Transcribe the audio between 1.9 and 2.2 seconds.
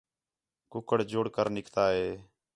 ہِے